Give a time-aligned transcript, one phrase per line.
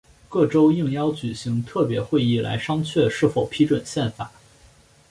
[0.27, 4.31] 各州应邀举行特别会议来商榷是否批准宪法。